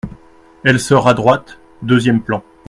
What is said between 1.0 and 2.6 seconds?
à droite, deuxième plan.